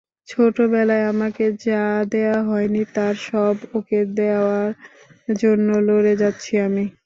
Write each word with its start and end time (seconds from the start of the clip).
ছোটবেলায় 0.29 1.05
আমাকে 1.11 1.45
যা 1.65 1.81
দেয়া 2.11 2.37
হয়নি 2.47 2.81
তার 2.95 3.15
সব 3.27 3.55
ওকে 3.77 3.99
দেয়ার 4.17 4.69
জন্য 5.35 5.67
লড়ে 5.87 6.13
যাচ্ছি 6.21 6.53
আমি। 6.67 6.85